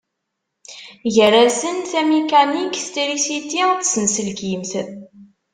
[1.15, 4.71] Gar-asent tamikanikt, trisiti d tsenselkimt.